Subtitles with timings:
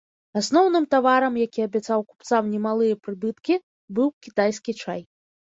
[0.39, 3.61] Асноўным таварам, які абяцаў купцам немалыя прыбыткі,
[4.01, 5.01] быў кітайскі чай.